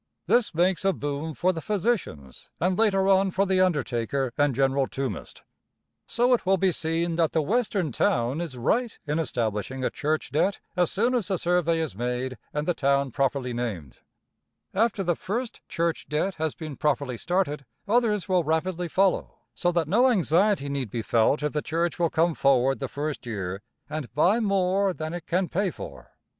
This 0.25 0.55
makes 0.55 0.83
a 0.83 0.93
boom 0.93 1.35
for 1.35 1.53
the 1.53 1.61
physicians 1.61 2.49
and 2.59 2.75
later 2.75 3.07
on 3.07 3.29
for 3.29 3.45
the 3.45 3.61
undertaker 3.61 4.33
and 4.35 4.55
general 4.55 4.87
tombist. 4.87 5.43
So 6.07 6.33
it 6.33 6.43
will 6.43 6.57
be 6.57 6.71
seen 6.71 7.17
that 7.17 7.33
the 7.33 7.41
Western 7.43 7.91
town 7.91 8.41
is 8.41 8.57
right 8.57 8.97
in 9.05 9.19
establishing 9.19 9.83
a 9.83 9.91
church 9.91 10.31
debt 10.31 10.59
as 10.75 10.89
soon 10.89 11.13
as 11.13 11.27
the 11.27 11.37
survey 11.37 11.77
is 11.79 11.95
made 11.95 12.39
and 12.51 12.67
the 12.67 12.73
town 12.73 13.11
properly 13.11 13.53
named. 13.53 13.97
After 14.73 15.03
the 15.03 15.15
first 15.15 15.61
church 15.69 16.07
debt 16.09 16.33
has 16.41 16.55
been 16.55 16.77
properly 16.77 17.19
started, 17.19 17.63
others 17.87 18.27
will 18.27 18.43
rapidly 18.43 18.87
follow, 18.87 19.37
so 19.53 19.71
that 19.71 19.87
no 19.87 20.09
anxiety 20.09 20.67
need 20.67 20.89
be 20.89 21.03
felt 21.03 21.43
if 21.43 21.53
the 21.53 21.61
church 21.61 21.99
will 21.99 22.09
come 22.09 22.33
forward 22.33 22.79
the 22.79 22.87
first 22.87 23.27
year 23.27 23.61
and 23.87 24.11
buy 24.15 24.39
more 24.39 24.95
than 24.95 25.13
it 25.13 25.27
can 25.27 25.47
pay 25.47 25.69
for. 25.69 25.69
[Illustration: 25.69 25.73
PUGILISM 25.75 25.87
IN 25.99 26.03
RELIGION. 26.05 26.13